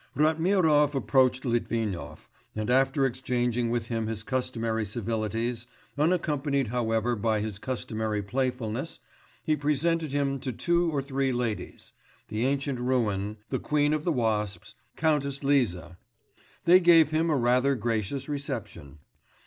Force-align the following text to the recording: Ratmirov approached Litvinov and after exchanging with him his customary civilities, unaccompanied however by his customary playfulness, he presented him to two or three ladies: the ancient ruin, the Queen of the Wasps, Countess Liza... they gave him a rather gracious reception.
Ratmirov 0.15 0.95
approached 0.95 1.45
Litvinov 1.45 2.27
and 2.55 2.71
after 2.71 3.05
exchanging 3.05 3.69
with 3.69 3.85
him 3.85 4.07
his 4.07 4.23
customary 4.23 4.83
civilities, 4.83 5.67
unaccompanied 5.95 6.69
however 6.69 7.15
by 7.15 7.39
his 7.39 7.59
customary 7.59 8.23
playfulness, 8.23 8.99
he 9.43 9.55
presented 9.55 10.11
him 10.11 10.39
to 10.39 10.51
two 10.51 10.89
or 10.89 11.03
three 11.03 11.31
ladies: 11.31 11.91
the 12.29 12.47
ancient 12.47 12.79
ruin, 12.79 13.37
the 13.51 13.59
Queen 13.59 13.93
of 13.93 14.03
the 14.03 14.11
Wasps, 14.11 14.73
Countess 14.95 15.43
Liza... 15.43 15.99
they 16.65 16.79
gave 16.79 17.09
him 17.09 17.29
a 17.29 17.37
rather 17.37 17.75
gracious 17.75 18.27
reception. 18.27 18.97